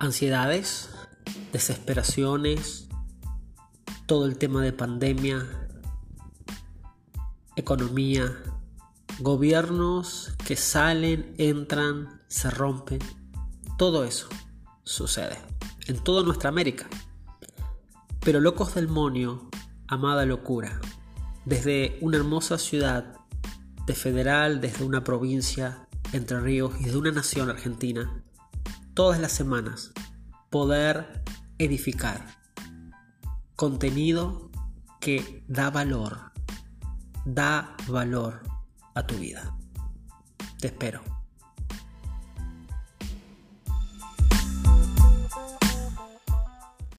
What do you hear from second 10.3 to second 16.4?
que salen, entran, se rompen, todo eso sucede en toda